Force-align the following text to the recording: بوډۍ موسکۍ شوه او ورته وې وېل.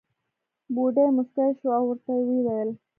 بوډۍ 0.73 1.07
موسکۍ 1.17 1.49
شوه 1.59 1.75
او 1.79 1.83
ورته 1.89 2.11
وې 2.25 2.39
وېل. 2.45 2.69